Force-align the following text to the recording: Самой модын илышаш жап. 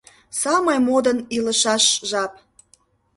Самой 0.41 0.79
модын 0.87 1.17
илышаш 1.35 1.85
жап. 2.09 2.33